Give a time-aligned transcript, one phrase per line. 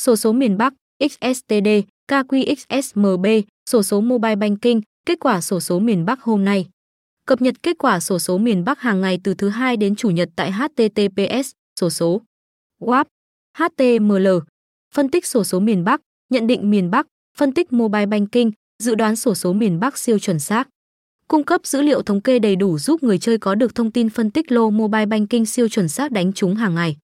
[0.00, 1.68] sổ số miền Bắc, XSTD,
[2.08, 6.66] KQXSMB, sổ số Mobile Banking, kết quả sổ số miền Bắc hôm nay.
[7.26, 10.10] Cập nhật kết quả sổ số miền Bắc hàng ngày từ thứ hai đến chủ
[10.10, 11.50] nhật tại https
[11.80, 12.22] sổ số
[12.80, 13.04] WAP
[13.58, 14.28] HTML
[14.94, 17.06] phân tích sổ số miền Bắc, nhận định miền Bắc,
[17.36, 18.50] phân tích mobile banking,
[18.82, 20.68] dự đoán sổ số miền Bắc siêu chuẩn xác.
[21.28, 24.10] Cung cấp dữ liệu thống kê đầy đủ giúp người chơi có được thông tin
[24.10, 26.96] phân tích lô mobile banking siêu chuẩn xác đánh trúng hàng ngày.